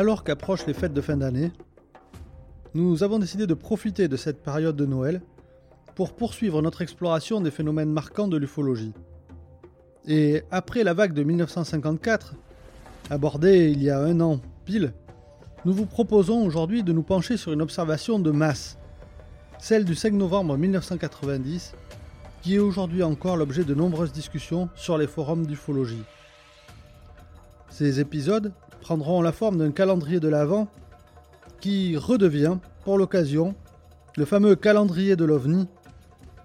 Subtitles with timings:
[0.00, 1.52] Alors qu'approchent les fêtes de fin d'année,
[2.72, 5.20] nous avons décidé de profiter de cette période de Noël
[5.94, 8.94] pour poursuivre notre exploration des phénomènes marquants de l'ufologie.
[10.06, 12.34] Et après la vague de 1954,
[13.10, 14.94] abordée il y a un an pile,
[15.66, 18.78] nous vous proposons aujourd'hui de nous pencher sur une observation de masse,
[19.58, 21.74] celle du 5 novembre 1990,
[22.40, 26.04] qui est aujourd'hui encore l'objet de nombreuses discussions sur les forums d'ufologie.
[27.68, 30.68] Ces épisodes prendront la forme d'un calendrier de l'Avent
[31.60, 33.54] qui redevient, pour l'occasion,
[34.16, 35.68] le fameux calendrier de l'OVNI,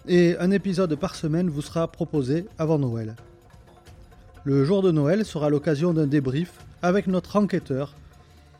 [0.08, 3.16] et un épisode par semaine vous sera proposé avant Noël.
[4.44, 7.96] Le jour de Noël sera l'occasion d'un débrief avec notre enquêteur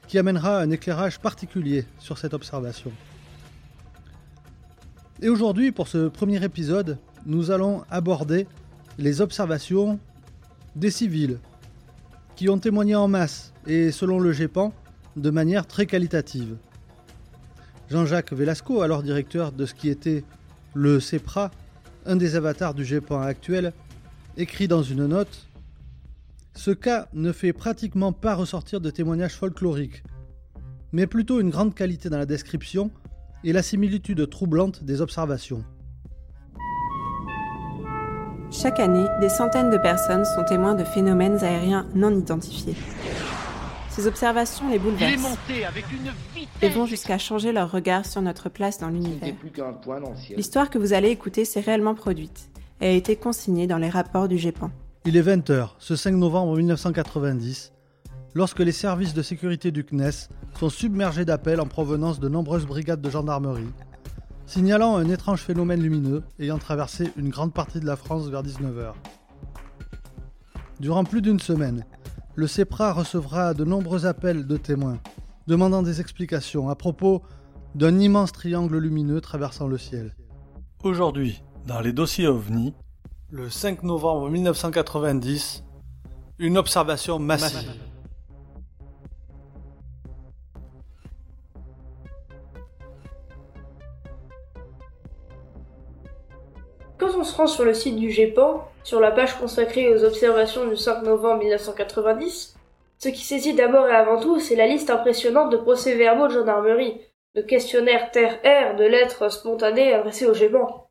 [0.08, 2.92] qui amènera un éclairage particulier sur cette observation.
[5.22, 8.48] Et aujourd'hui, pour ce premier épisode, nous allons aborder
[8.98, 10.00] les observations
[10.76, 11.40] des civils
[12.36, 14.74] qui ont témoigné en masse et selon le GEPAN
[15.16, 16.58] de manière très qualitative.
[17.90, 20.24] Jean-Jacques Velasco, alors directeur de ce qui était
[20.74, 21.52] le CEPRA,
[22.06, 23.74] un des avatars du GEPAN actuel,
[24.38, 25.48] écrit dans une note
[26.54, 30.04] Ce cas ne fait pratiquement pas ressortir de témoignages folkloriques,
[30.92, 32.92] mais plutôt une grande qualité dans la description
[33.44, 35.64] et la similitude troublante des observations.
[38.52, 42.76] Chaque année, des centaines de personnes sont témoins de phénomènes aériens non identifiés.
[43.96, 45.38] Ces observations les bouleversent
[46.62, 49.34] et vont jusqu'à changer leur regard sur notre place dans l'univers.
[50.36, 52.50] L'histoire que vous allez écouter s'est réellement produite
[52.82, 54.70] et a été consignée dans les rapports du GEPAN.
[55.06, 57.72] Il est 20h, ce 5 novembre 1990,
[58.34, 60.28] lorsque les services de sécurité du CNES
[60.60, 63.72] sont submergés d'appels en provenance de nombreuses brigades de gendarmerie,
[64.46, 68.92] signalant un étrange phénomène lumineux ayant traversé une grande partie de la France vers 19h.
[70.82, 71.86] Durant plus d'une semaine,
[72.36, 75.00] le CEPRA recevra de nombreux appels de témoins,
[75.48, 77.22] demandant des explications à propos
[77.76, 80.16] d'un immense triangle lumineux traversant le ciel.
[80.84, 82.74] Aujourd'hui, dans les dossiers OVNI,
[83.32, 85.64] le 5 novembre 1990,
[86.40, 87.72] une observation massive.
[96.98, 100.68] Quand on se rend sur le site du GEPAN, sur la page consacrée aux observations
[100.68, 102.56] du 5 novembre 1990,
[103.00, 107.02] ce qui saisit d'abord et avant tout, c'est la liste impressionnante de procès-verbaux de gendarmerie,
[107.36, 110.88] de questionnaires terre-air, de lettres spontanées adressées au GEPAN.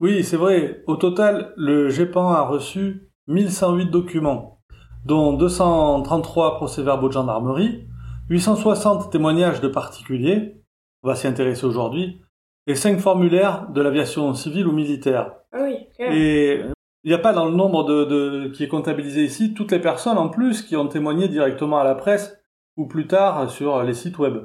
[0.00, 0.82] Oui, c'est vrai.
[0.86, 4.60] Au total, le GEPAN a reçu 1108 documents,
[5.04, 7.86] dont 233 procès-verbaux de gendarmerie,
[8.30, 10.62] 860 témoignages de particuliers,
[11.02, 12.22] on va s'y intéresser aujourd'hui,
[12.68, 15.32] et cinq formulaires de l'aviation civile ou militaire.
[15.52, 16.60] Ah oui, Et
[17.02, 20.18] il n'y a pas dans le nombre de, qui est comptabilisé ici toutes les personnes
[20.18, 22.38] en plus qui ont témoigné directement à la presse
[22.76, 24.36] ou plus tard sur les sites web.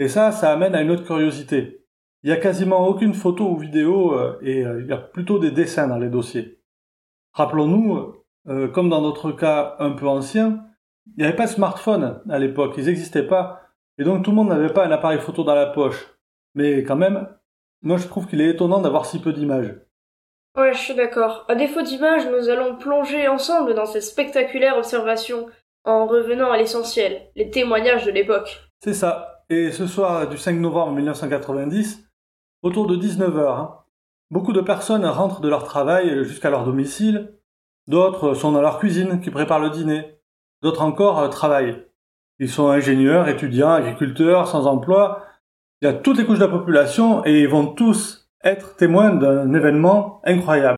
[0.00, 1.86] Et ça, ça amène à une autre curiosité.
[2.24, 5.38] Il n'y a quasiment aucune photo ou vidéo euh, et euh, il y a plutôt
[5.38, 6.60] des dessins dans les dossiers.
[7.32, 8.14] Rappelons-nous,
[8.48, 10.64] euh, comme dans notre cas un peu ancien,
[11.06, 13.60] il n'y avait pas de smartphone à l'époque, ils n'existaient pas.
[13.98, 16.08] Et donc tout le monde n'avait pas un appareil photo dans la poche.
[16.54, 17.28] Mais quand même,
[17.82, 19.74] moi je trouve qu'il est étonnant d'avoir si peu d'images.
[20.56, 21.44] Ouais, je suis d'accord.
[21.48, 25.46] À défaut d'images, nous allons plonger ensemble dans cette spectaculaire observation
[25.84, 28.60] en revenant à l'essentiel, les témoignages de l'époque.
[28.82, 29.44] C'est ça.
[29.48, 32.08] Et ce soir du 5 novembre 1990,
[32.62, 33.76] autour de 19h, hein,
[34.30, 37.34] beaucoup de personnes rentrent de leur travail jusqu'à leur domicile,
[37.86, 40.20] d'autres sont dans leur cuisine qui préparent le dîner,
[40.62, 41.84] d'autres encore euh, travaillent.
[42.38, 45.24] Ils sont ingénieurs, étudiants, agriculteurs, sans emploi,
[45.82, 49.14] il y a toutes les couches de la population et ils vont tous être témoins
[49.14, 50.76] d'un événement incroyable.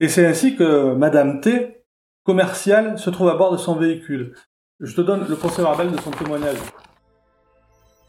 [0.00, 1.84] Et c'est ainsi que Madame T,
[2.24, 4.34] commerciale, se trouve à bord de son véhicule.
[4.80, 6.56] Je te donne le procès verbal de son témoignage.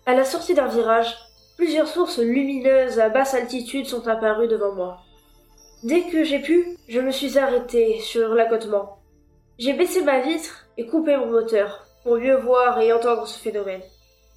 [0.06, 1.13] À la sortie d'un virage,
[1.57, 5.00] plusieurs sources lumineuses à basse altitude sont apparues devant moi.
[5.84, 9.00] Dès que j'ai pu, je me suis arrêté sur l'accotement.
[9.57, 13.81] J'ai baissé ma vitre et coupé mon moteur pour mieux voir et entendre ce phénomène.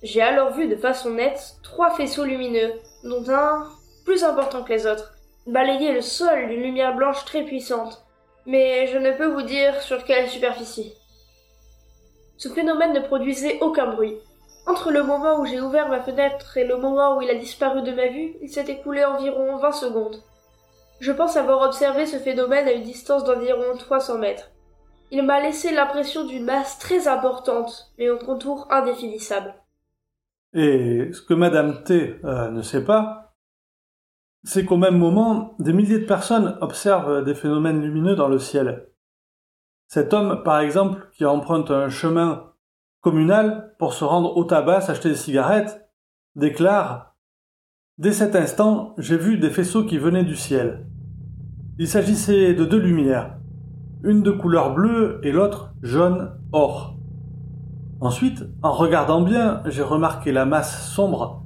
[0.02, 2.72] J'ai alors vu de façon nette trois faisceaux lumineux,
[3.04, 3.68] dont un,
[4.04, 5.14] plus important que les autres,
[5.46, 8.04] balayer le sol d'une lumière blanche très puissante,
[8.44, 10.92] mais je ne peux vous dire sur quelle superficie.
[12.36, 14.16] Ce phénomène ne produisait aucun bruit.
[14.66, 17.82] Entre le moment où j'ai ouvert ma fenêtre et le moment où il a disparu
[17.82, 20.20] de ma vue, il s'est écoulé environ 20 secondes.
[20.98, 24.50] Je pense avoir observé ce phénomène à une distance d'environ 300 mètres.
[25.12, 29.54] Il m'a laissé l'impression d'une masse très importante, mais au contour indéfinissable.
[30.54, 33.34] Et ce que Madame T euh, ne sait pas,
[34.44, 38.88] c'est qu'au même moment, des milliers de personnes observent des phénomènes lumineux dans le ciel.
[39.86, 42.52] Cet homme, par exemple, qui emprunte un chemin
[43.00, 45.88] communal pour se rendre au tabac s'acheter des cigarettes,
[46.34, 47.12] déclare
[47.98, 50.86] Dès cet instant, j'ai vu des faisceaux qui venaient du ciel.
[51.78, 53.36] Il s'agissait de deux lumières,
[54.02, 56.96] une de couleur bleue et l'autre jaune or.
[58.02, 61.44] Ensuite, en regardant bien, j'ai remarqué la masse sombre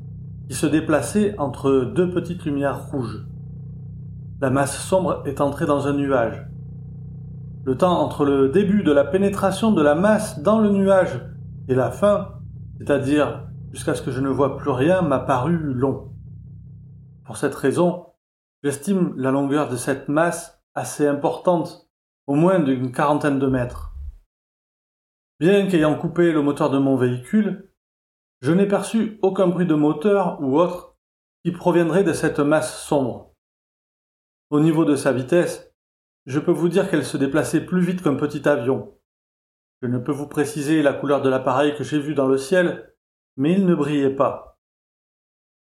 [0.48, 3.26] qui se déplaçait entre deux petites lumières rouges.
[4.40, 6.46] La masse sombre est entrée dans un nuage.
[7.64, 11.20] Le temps entre le début de la pénétration de la masse dans le nuage
[11.68, 12.38] et la fin,
[12.78, 16.10] c'est-à-dire jusqu'à ce que je ne vois plus rien, m'a paru long.
[17.26, 18.06] Pour cette raison,
[18.62, 21.90] j'estime la longueur de cette masse assez importante,
[22.26, 23.95] au moins d'une quarantaine de mètres.
[25.38, 27.70] Bien qu'ayant coupé le moteur de mon véhicule,
[28.40, 30.96] je n'ai perçu aucun bruit de moteur ou autre
[31.44, 33.34] qui proviendrait de cette masse sombre.
[34.48, 35.72] Au niveau de sa vitesse,
[36.24, 38.98] je peux vous dire qu'elle se déplaçait plus vite qu'un petit avion.
[39.82, 42.94] Je ne peux vous préciser la couleur de l'appareil que j'ai vu dans le ciel,
[43.36, 44.58] mais il ne brillait pas.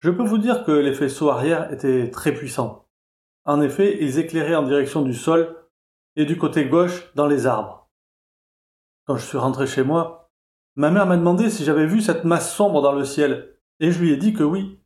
[0.00, 2.86] Je peux vous dire que les faisceaux arrière étaient très puissants.
[3.44, 5.56] En effet, ils éclairaient en direction du sol
[6.14, 7.83] et du côté gauche dans les arbres.
[9.06, 10.30] Quand je suis rentré chez moi,
[10.76, 14.00] ma mère m'a demandé si j'avais vu cette masse sombre dans le ciel, et je
[14.00, 14.80] lui ai dit que oui.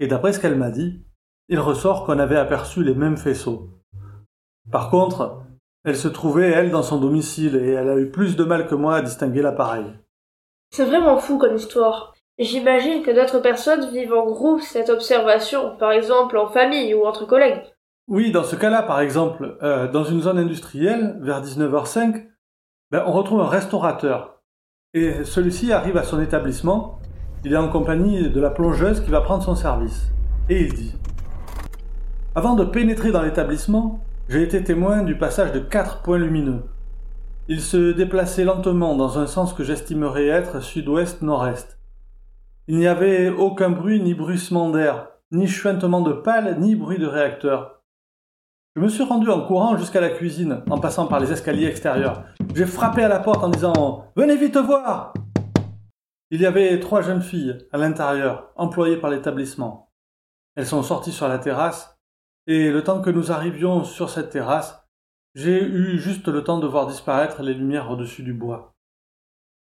[0.00, 1.04] Et d'après ce qu'elle m'a dit,
[1.48, 3.70] il ressort qu'on avait aperçu les mêmes faisceaux.
[4.70, 5.42] Par contre,
[5.84, 8.74] elle se trouvait, elle, dans son domicile, et elle a eu plus de mal que
[8.74, 9.86] moi à distinguer l'appareil.
[10.70, 12.14] C'est vraiment fou comme histoire.
[12.38, 17.24] J'imagine que d'autres personnes vivent en groupe cette observation, par exemple en famille ou entre
[17.24, 17.62] collègues.
[18.08, 22.26] Oui, dans ce cas-là, par exemple, euh, dans une zone industrielle, vers 19h05,
[22.90, 24.40] ben, on retrouve un restaurateur.
[24.94, 26.98] Et celui-ci arrive à son établissement,
[27.44, 30.08] il est en compagnie de la plongeuse qui va prendre son service.
[30.48, 30.94] Et il dit
[32.34, 36.62] Avant de pénétrer dans l'établissement, j'ai été témoin du passage de quatre points lumineux.
[37.48, 41.78] Ils se déplaçaient lentement dans un sens que j'estimerais être sud-ouest-nord-est.
[42.66, 47.06] Il n'y avait aucun bruit ni bruissement d'air, ni chuintement de pales, ni bruit de
[47.06, 47.82] réacteur.
[48.76, 52.22] Je me suis rendu en courant jusqu'à la cuisine, en passant par les escaliers extérieurs.
[52.58, 55.14] J'ai frappé à la porte en disant Venez vite voir
[56.32, 59.92] Il y avait trois jeunes filles à l'intérieur, employées par l'établissement.
[60.56, 61.96] Elles sont sorties sur la terrasse
[62.48, 64.84] et le temps que nous arrivions sur cette terrasse,
[65.36, 68.74] j'ai eu juste le temps de voir disparaître les lumières au-dessus du bois.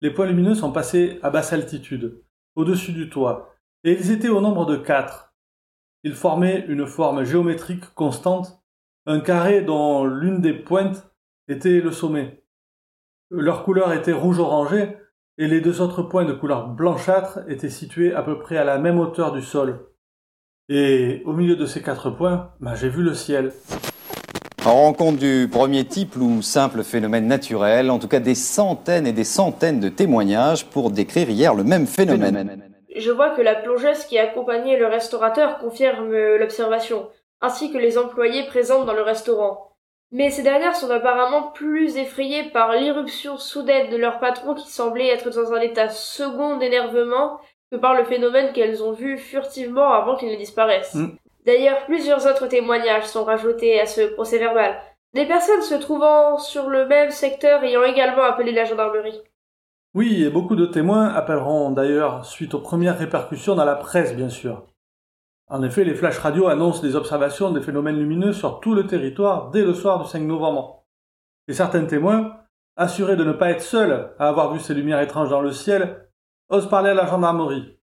[0.02, 2.24] Les points lumineux sont passés à basse altitude,
[2.56, 3.54] au-dessus du toit,
[3.84, 5.36] et ils étaient au nombre de quatre.
[6.04, 8.60] Ils formaient une forme géométrique constante,
[9.06, 11.12] un carré dont l'une des pointes
[11.48, 12.44] était le sommet.
[13.30, 14.96] Leur couleur était rouge-orangé,
[15.38, 18.78] et les deux autres points de couleur blanchâtre étaient situés à peu près à la
[18.78, 19.86] même hauteur du sol.
[20.70, 23.52] Et au milieu de ces quatre points, bah, j'ai vu le ciel.
[24.66, 29.14] En rencontre du premier type ou simple phénomène naturel, en tout cas des centaines et
[29.14, 32.64] des centaines de témoignages pour décrire hier le même phénomène.
[32.96, 37.10] Je vois que la plongeuse qui accompagnait le restaurateur confirme l'observation,
[37.42, 39.77] ainsi que les employés présents dans le restaurant.
[40.12, 45.10] Mais ces dernières sont apparemment plus effrayées par l'irruption soudaine de leur patron qui semblait
[45.10, 47.40] être dans un état second d'énervement
[47.72, 50.96] que par le phénomène qu'elles ont vu furtivement avant qu'il ne disparaisse.
[50.96, 51.18] Mm.
[51.46, 54.78] D'ailleurs, plusieurs autres témoignages sont rajoutés à ce procès verbal.
[55.14, 59.22] Des personnes se trouvant sur le même secteur ayant également appelé la gendarmerie.
[59.94, 64.30] Oui, et beaucoup de témoins appelleront d'ailleurs suite aux premières répercussions dans la presse, bien
[64.30, 64.64] sûr.
[65.50, 69.50] En effet, les flashs radio annoncent des observations des phénomènes lumineux sur tout le territoire
[69.52, 70.86] dès le soir du 5 novembre.
[71.48, 72.36] Et certains témoins,
[72.76, 76.10] assurés de ne pas être seuls à avoir vu ces lumières étranges dans le ciel,
[76.50, 77.80] ose parler à la gendarmerie.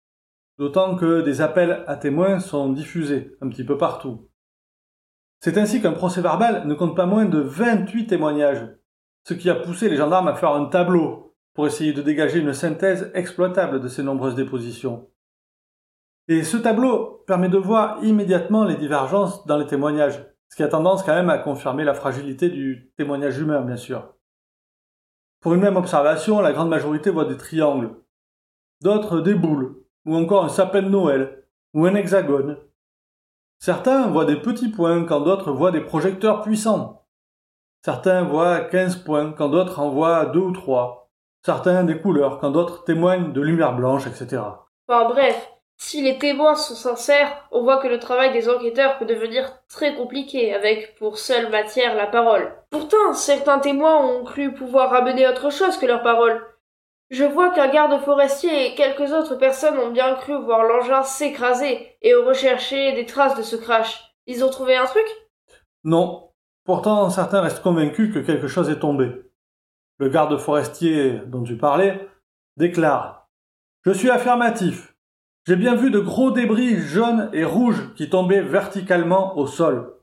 [0.59, 4.29] D'autant que des appels à témoins sont diffusés un petit peu partout.
[5.41, 8.69] C'est ainsi qu'un procès verbal ne compte pas moins de 28 témoignages,
[9.25, 12.55] ce qui a poussé les gendarmes à faire un tableau pour essayer de dégager une
[12.55, 15.09] synthèse exploitable de ces nombreuses dépositions.
[16.29, 20.69] Et ce tableau permet de voir immédiatement les divergences dans les témoignages, ce qui a
[20.69, 24.15] tendance quand même à confirmer la fragilité du témoignage humain, bien sûr.
[25.41, 27.97] Pour une même observation, la grande majorité voit des triangles,
[28.83, 32.59] d'autres des boules, ou encore un sapin de Noël, ou un hexagone.
[33.59, 37.07] Certains voient des petits points quand d'autres voient des projecteurs puissants.
[37.85, 41.11] Certains voient 15 points quand d'autres en voient 2 ou 3.
[41.43, 44.43] Certains des couleurs quand d'autres témoignent de lumière blanche, etc.
[44.89, 49.07] Enfin bref, si les témoins sont sincères, on voit que le travail des enquêteurs peut
[49.07, 52.53] devenir très compliqué avec pour seule matière la parole.
[52.69, 56.45] Pourtant, certains témoins ont cru pouvoir amener autre chose que leur parole.
[57.11, 61.97] Je vois qu'un garde forestier et quelques autres personnes ont bien cru voir l'engin s'écraser
[62.03, 64.13] et ont recherché des traces de ce crash.
[64.27, 65.07] Ils ont trouvé un truc?
[65.85, 66.33] Non.
[66.65, 69.11] Pourtant, certains restent convaincus que quelque chose est tombé.
[69.99, 72.07] Le garde forestier dont tu parlais
[72.57, 73.29] déclare
[73.87, 74.98] Je suis affirmatif.
[75.49, 79.95] J'ai bien vu de gros débris jaunes et rouges qui tombaient verticalement au sol.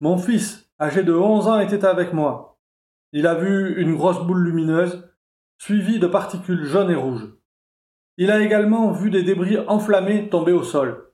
[0.00, 2.60] Mon fils, âgé de 11 ans, était avec moi.
[3.12, 5.10] Il a vu une grosse boule lumineuse,
[5.56, 7.32] suivie de particules jaunes et rouges.
[8.18, 11.10] Il a également vu des débris enflammés tomber au sol.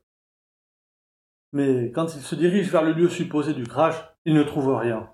[1.52, 5.08] Mais quand il se dirige vers le lieu supposé du crash, il ne trouve rien.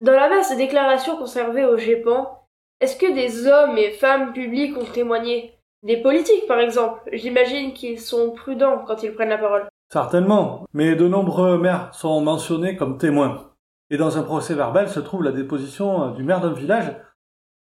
[0.00, 4.78] Dans la masse de déclarations conservées au GEPAN, est-ce que des hommes et femmes publics
[4.78, 5.58] ont témoigné?
[5.84, 7.00] Des politiques, par exemple.
[7.12, 9.66] J'imagine qu'ils sont prudents quand ils prennent la parole.
[9.92, 13.52] Certainement, mais de nombreux maires sont mentionnés comme témoins.
[13.90, 16.96] Et dans un procès verbal se trouve la déposition du maire d'un village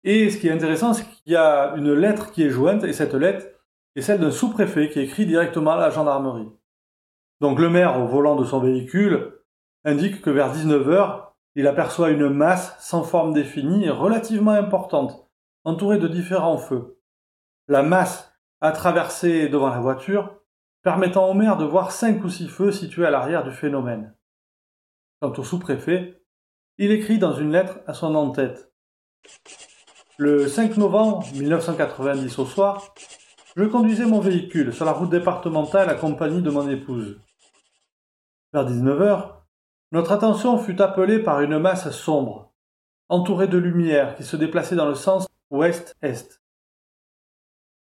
[0.04, 2.94] et ce qui est intéressant, c'est qu'il y a une lettre qui est jointe, et
[2.94, 3.46] cette lettre
[3.98, 6.48] est celle d'un sous-préfet qui écrit directement à la gendarmerie.
[7.42, 9.34] Donc le maire, au volant de son véhicule,
[9.84, 11.24] indique que vers 19h,
[11.56, 15.28] il aperçoit une masse sans forme définie et relativement importante,
[15.66, 16.97] entourée de différents feux.
[17.68, 18.32] La masse
[18.62, 20.42] a traversé devant la voiture,
[20.84, 24.16] permettant au maire de voir cinq ou six feux situés à l'arrière du phénomène.
[25.22, 26.24] Quant au sous-préfet,
[26.78, 28.72] il écrit dans une lettre à son en-tête
[30.20, 32.96] le 5 novembre 1990 au soir,
[33.56, 37.20] je conduisais mon véhicule sur la route départementale accompagné de mon épouse.
[38.52, 39.34] Vers 19h,
[39.92, 42.52] notre attention fut appelée par une masse sombre,
[43.10, 46.42] entourée de lumière qui se déplaçait dans le sens ouest-est.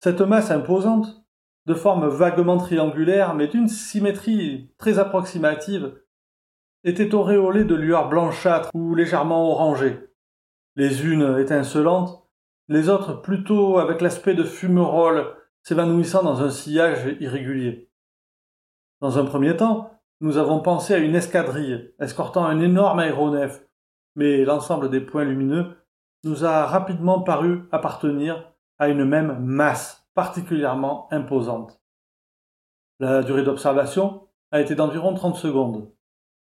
[0.04, 1.24] Cette masse imposante,
[1.64, 5.98] de forme vaguement triangulaire mais d'une symétrie très approximative,
[6.84, 9.98] était auréolée de lueurs blanchâtres ou légèrement orangées
[10.76, 12.22] les unes étincelantes,
[12.68, 17.90] les autres plutôt avec l'aspect de fumerolles s'évanouissant dans un sillage irrégulier.
[19.00, 23.64] Dans un premier temps, nous avons pensé à une escadrille escortant un énorme aéronef,
[24.16, 25.78] mais l'ensemble des points lumineux
[26.24, 28.53] nous a rapidement paru appartenir
[28.84, 31.80] à une même masse particulièrement imposante.
[33.00, 35.90] La durée d'observation a été d'environ 30 secondes.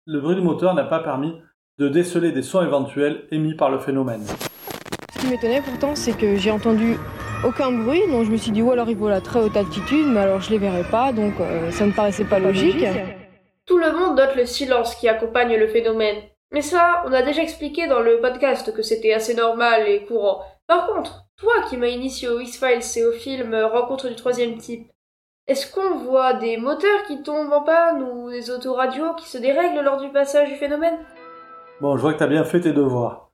[0.06, 1.40] Le bruit du moteur n'a pas permis
[1.78, 4.26] de déceler des sons éventuels émis par le phénomène.
[5.14, 6.98] Ce qui m'étonnait pourtant, c'est que j'ai entendu
[7.46, 10.08] aucun bruit, donc je me suis dit, ou alors il vole à très haute altitude,
[10.08, 12.86] mais alors je les verrai pas, donc euh, ça ne paraissait pas logique.
[13.66, 16.18] Tout le monde note le silence qui accompagne le phénomène.
[16.52, 20.42] Mais ça, on a déjà expliqué dans le podcast que c'était assez normal et courant.
[20.68, 24.92] Par contre, toi qui m'as initié au X-Files et au film Rencontre du troisième type,
[25.48, 29.84] est-ce qu'on voit des moteurs qui tombent en panne ou des autoradios qui se dérèglent
[29.84, 31.00] lors du passage du phénomène?
[31.82, 33.32] Bon, je vois que tu as bien fait tes devoirs.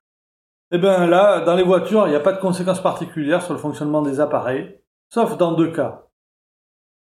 [0.72, 3.60] Eh bien là, dans les voitures, il n'y a pas de conséquences particulières sur le
[3.60, 6.08] fonctionnement des appareils, sauf dans deux cas.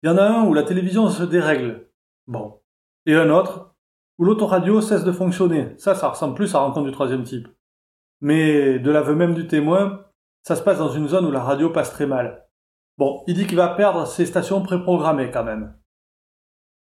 [0.02, 1.90] Il y en a un où la télévision se dérègle.
[2.28, 2.62] Bon.
[3.06, 3.76] Et un autre
[4.18, 5.74] où l'autoradio cesse de fonctionner.
[5.78, 7.48] Ça, ça ressemble plus à rencontre du troisième type.
[8.22, 10.05] Mais de l'aveu même du témoin,
[10.46, 12.46] ça se passe dans une zone où la radio passe très mal.
[12.98, 15.76] Bon, il dit qu'il va perdre ses stations préprogrammées quand même.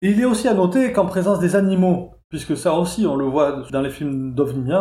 [0.00, 3.62] il est aussi à noter qu'en présence des animaux, puisque ça aussi on le voit
[3.70, 4.72] dans les films d'OVNI,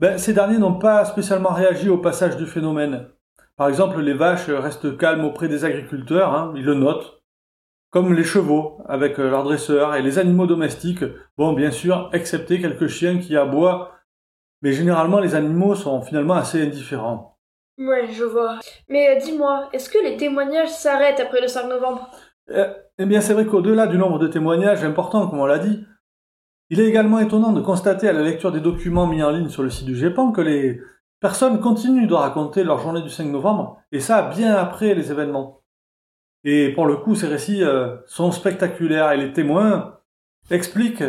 [0.00, 3.08] ben, ces derniers n'ont pas spécialement réagi au passage du phénomène.
[3.56, 7.22] Par exemple, les vaches restent calmes auprès des agriculteurs, hein, ils le notent,
[7.90, 11.04] comme les chevaux avec leurs dresseurs et les animaux domestiques,
[11.38, 13.92] bon bien sûr, excepté quelques chiens qui aboient,
[14.60, 17.31] mais généralement les animaux sont finalement assez indifférents.
[17.78, 18.60] Ouais, je vois.
[18.88, 22.10] Mais euh, dis-moi, est-ce que les témoignages s'arrêtent après le 5 novembre?
[22.50, 22.64] Eh,
[22.98, 25.84] eh bien, c'est vrai qu'au-delà du nombre de témoignages importants, comme on l'a dit,
[26.70, 29.62] il est également étonnant de constater à la lecture des documents mis en ligne sur
[29.62, 30.80] le site du GEPAN que les
[31.20, 35.62] personnes continuent de raconter leur journée du 5 novembre, et ça bien après les événements.
[36.44, 40.00] Et pour le coup, ces récits euh, sont spectaculaires et les témoins
[40.50, 41.04] expliquent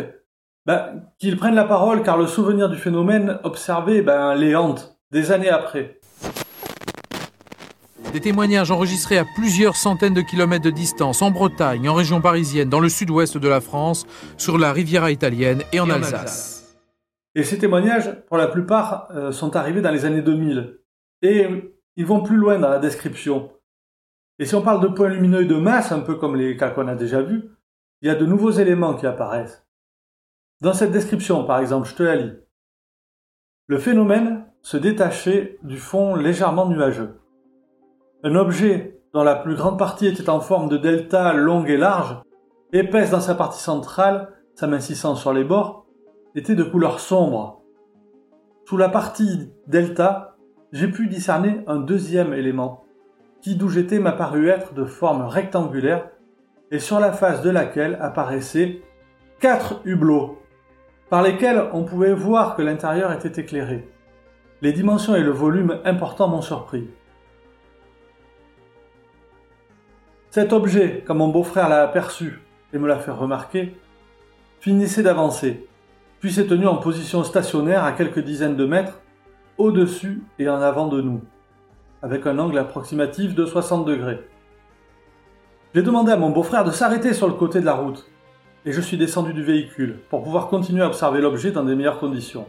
[0.66, 5.32] ben, qu'ils prennent la parole car le souvenir du phénomène observé ben, les hante des
[5.32, 6.00] années après.
[8.14, 12.68] Des témoignages enregistrés à plusieurs centaines de kilomètres de distance, en Bretagne, en région parisienne,
[12.68, 14.06] dans le sud-ouest de la France,
[14.36, 16.78] sur la Riviera italienne et en, Alsace.
[17.34, 20.78] Et ces témoignages, pour la plupart, euh, sont arrivés dans les années 2000.
[21.22, 21.48] Et
[21.96, 23.50] ils vont plus loin dans la description.
[24.38, 26.70] Et si on parle de points lumineux et de masse, un peu comme les cas
[26.70, 27.42] qu'on a déjà vus,
[28.00, 29.66] il y a de nouveaux éléments qui apparaissent.
[30.60, 32.36] Dans cette description, par exemple, je te la lis.
[33.66, 37.18] Le phénomène se détachait du fond légèrement nuageux.
[38.26, 42.22] Un objet dont la plus grande partie était en forme de delta longue et large,
[42.72, 45.84] épaisse dans sa partie centrale, s'amincissant sur les bords,
[46.34, 47.60] était de couleur sombre.
[48.66, 50.36] Sous la partie delta,
[50.72, 52.84] j'ai pu discerner un deuxième élément,
[53.42, 56.08] qui d'où j'étais m'a paru être de forme rectangulaire
[56.70, 58.80] et sur la face de laquelle apparaissaient
[59.38, 60.38] quatre hublots,
[61.10, 63.86] par lesquels on pouvait voir que l'intérieur était éclairé.
[64.62, 66.88] Les dimensions et le volume importants m'ont surpris.
[70.34, 73.76] Cet objet, comme mon beau-frère l'a aperçu et me l'a fait remarquer,
[74.58, 75.68] finissait d'avancer,
[76.18, 79.00] puis s'est tenu en position stationnaire à quelques dizaines de mètres,
[79.58, 81.20] au-dessus et en avant de nous,
[82.02, 84.28] avec un angle approximatif de 60 degrés.
[85.72, 88.04] J'ai demandé à mon beau-frère de s'arrêter sur le côté de la route,
[88.64, 92.00] et je suis descendu du véhicule pour pouvoir continuer à observer l'objet dans des meilleures
[92.00, 92.48] conditions.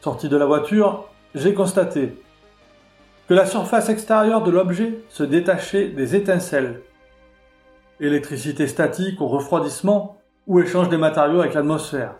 [0.00, 2.20] Sorti de la voiture, j'ai constaté
[3.28, 6.82] que la surface extérieure de l'objet se détachait des étincelles.
[7.98, 12.14] Électricité statique ou refroidissement ou échange des matériaux avec l'atmosphère.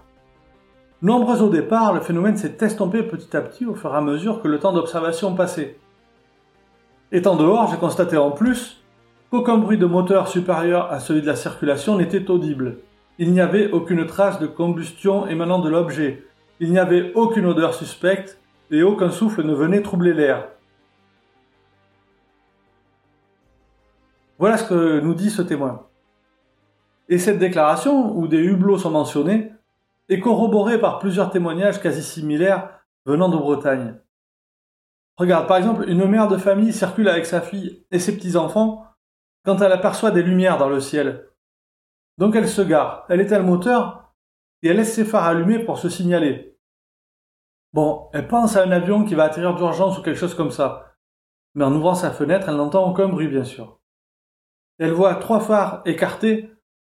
[1.02, 4.42] Nombreux au départ, le phénomène s'est estompé petit à petit au fur et à mesure
[4.42, 5.78] que le temps d'observation passait.
[7.12, 8.82] Étant dehors, j'ai constaté en plus
[9.30, 12.78] qu'aucun bruit de moteur supérieur à celui de la circulation n'était audible.
[13.18, 16.24] Il n'y avait aucune trace de combustion émanant de l'objet.
[16.58, 18.40] Il n'y avait aucune odeur suspecte
[18.72, 20.48] et aucun souffle ne venait troubler l'air.
[24.38, 25.88] Voilà ce que nous dit ce témoin.
[27.08, 29.52] Et cette déclaration, où des hublots sont mentionnés,
[30.08, 32.70] est corroborée par plusieurs témoignages quasi similaires
[33.06, 33.94] venant de Bretagne.
[35.16, 38.84] Regarde, par exemple, une mère de famille circule avec sa fille et ses petits-enfants
[39.44, 41.28] quand elle aperçoit des lumières dans le ciel.
[42.18, 44.12] Donc elle se gare, elle éteint le moteur
[44.62, 46.58] et elle laisse ses phares allumés pour se signaler.
[47.72, 50.94] Bon, elle pense à un avion qui va atterrir d'urgence ou quelque chose comme ça.
[51.54, 53.78] Mais en ouvrant sa fenêtre, elle n'entend aucun bruit, bien sûr.
[54.78, 56.50] Elle voit trois phares écartés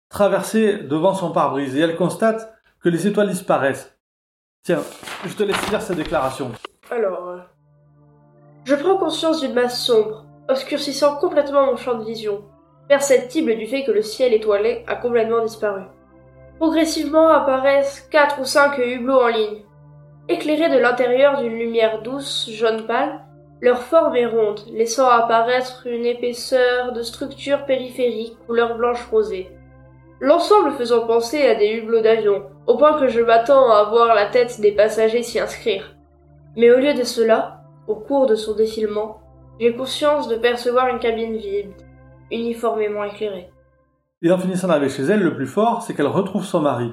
[0.10, 3.98] traverser devant son pare-brise et elle constate que les étoiles disparaissent.
[4.64, 4.82] Tiens,
[5.26, 6.52] je te laisse lire cette déclaration.
[6.90, 7.40] Alors, euh,
[8.64, 12.44] je prends conscience d'une masse sombre obscurcissant complètement mon champ de vision,
[12.88, 15.82] perceptible du fait que le ciel étoilé a complètement disparu.
[16.60, 19.64] Progressivement apparaissent quatre ou cinq hublots en ligne.
[20.30, 23.25] Éclairés de l'intérieur d'une lumière douce, jaune pâle,
[23.66, 29.50] leur forme est ronde, laissant apparaître une épaisseur de structure périphérique couleur blanche rosée.
[30.20, 34.28] L'ensemble faisant penser à des hublots d'avion, au point que je m'attends à voir la
[34.28, 35.96] tête des passagers s'y inscrire.
[36.56, 39.20] Mais au lieu de cela, au cours de son défilement,
[39.60, 41.74] j'ai conscience de percevoir une cabine vide,
[42.32, 43.50] uniformément éclairée.
[44.22, 46.92] Et en finissant d'arriver chez elle, le plus fort, c'est qu'elle retrouve son mari.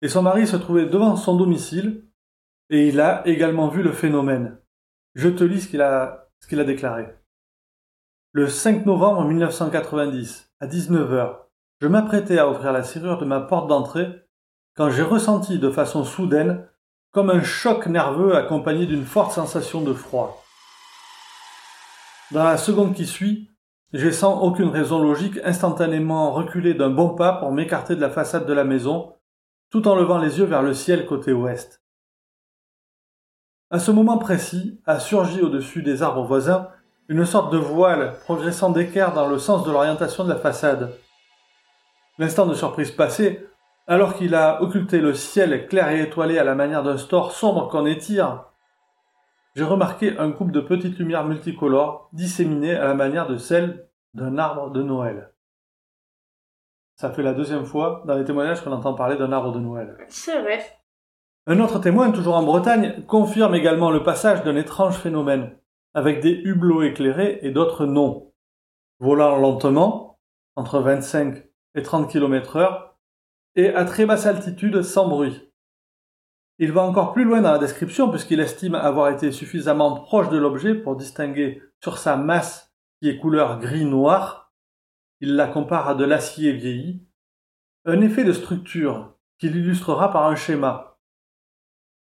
[0.00, 2.04] Et son mari se trouvait devant son domicile,
[2.70, 4.56] et il a également vu le phénomène.
[5.14, 6.26] Je te lis ce qu'il a,
[6.64, 7.06] déclaré.
[8.32, 11.36] Le 5 novembre 1990, à 19h,
[11.80, 14.08] je m'apprêtais à ouvrir la serrure de ma porte d'entrée
[14.74, 16.66] quand j'ai ressenti de façon soudaine
[17.12, 20.44] comme un choc nerveux accompagné d'une forte sensation de froid.
[22.32, 23.52] Dans la seconde qui suit,
[23.92, 28.46] j'ai sans aucune raison logique instantanément reculé d'un bon pas pour m'écarter de la façade
[28.46, 29.14] de la maison,
[29.70, 31.83] tout en levant les yeux vers le ciel côté ouest.
[33.74, 36.68] À ce moment précis, a surgi au-dessus des arbres voisins
[37.08, 40.96] une sorte de voile progressant d'équerre dans le sens de l'orientation de la façade.
[42.18, 43.48] L'instant de surprise passé,
[43.88, 47.68] alors qu'il a occulté le ciel clair et étoilé à la manière d'un store sombre
[47.68, 48.44] qu'on étire,
[49.56, 54.38] j'ai remarqué un couple de petites lumières multicolores disséminées à la manière de celles d'un
[54.38, 55.32] arbre de Noël.
[56.94, 59.96] Ça fait la deuxième fois dans les témoignages qu'on entend parler d'un arbre de Noël.
[60.10, 60.64] C'est vrai.
[61.46, 65.54] Un autre témoin, toujours en Bretagne, confirme également le passage d'un étrange phénomène,
[65.92, 68.32] avec des hublots éclairés et d'autres non.
[68.98, 70.18] Volant lentement,
[70.56, 72.96] entre 25 et 30 km heure,
[73.56, 75.52] et à très basse altitude sans bruit.
[76.58, 80.38] Il va encore plus loin dans la description puisqu'il estime avoir été suffisamment proche de
[80.38, 84.52] l'objet pour distinguer sur sa masse qui est couleur gris-noir,
[85.20, 87.06] il la compare à de l'acier vieilli,
[87.84, 90.93] un effet de structure qu'il illustrera par un schéma.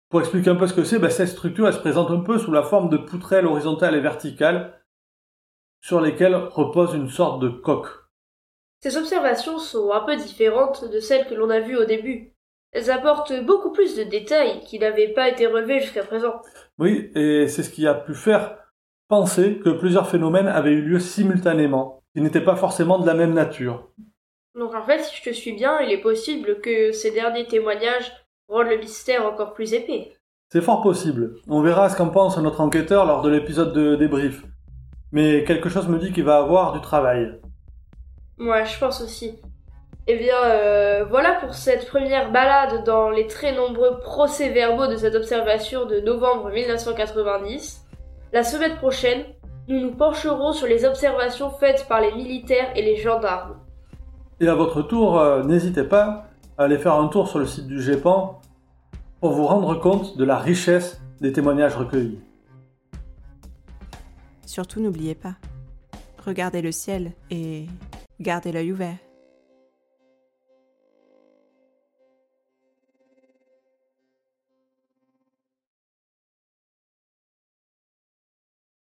[0.10, 2.38] Pour expliquer un peu ce que c'est, ben, cette structure elle se présente un peu
[2.38, 4.82] sous la forme de poutrelles horizontales et verticales
[5.82, 7.90] sur lesquelles repose une sorte de coque.
[8.82, 12.34] Ces observations sont un peu différentes de celles que l'on a vues au début.
[12.72, 16.42] Elles apportent beaucoup plus de détails qui n'avaient pas été relevés jusqu'à présent.
[16.78, 18.58] Oui, et c'est ce qui a pu faire
[19.08, 23.34] penser que plusieurs phénomènes avaient eu lieu simultanément, qui n'étaient pas forcément de la même
[23.34, 23.92] nature.
[24.54, 28.12] Donc en fait, si je te suis bien, il est possible que ces derniers témoignages
[28.48, 30.14] rendent le mystère encore plus épais.
[30.50, 31.36] C'est fort possible.
[31.48, 34.44] On verra ce qu'en pense notre enquêteur lors de l'épisode de débrief.
[35.12, 37.40] Mais quelque chose me dit qu'il va avoir du travail.
[38.38, 39.40] Moi, je pense aussi.
[40.08, 45.16] Eh bien, euh, voilà pour cette première balade dans les très nombreux procès-verbaux de cette
[45.16, 47.86] observation de novembre 1990.
[48.32, 49.26] La semaine prochaine,
[49.68, 53.58] nous nous pencherons sur les observations faites par les militaires et les gendarmes.
[54.40, 56.27] Et à votre tour, euh, n'hésitez pas
[56.58, 58.42] à aller faire un tour sur le site du GEPAN
[59.20, 62.20] pour vous rendre compte de la richesse des témoignages recueillis.
[64.46, 65.36] Surtout n'oubliez pas,
[66.26, 67.66] regardez le ciel et
[68.20, 68.98] gardez l'œil ouvert.